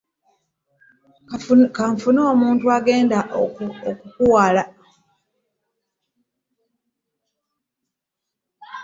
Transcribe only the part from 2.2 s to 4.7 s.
omuntu agenda okukutwala.